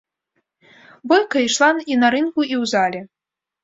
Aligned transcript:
Бойка 1.13 1.45
ішла 1.51 1.71
і 1.93 2.01
на 2.07 2.13
рынгу, 2.19 2.41
і 2.53 2.61
ў 2.65 2.75
зале. 2.77 3.09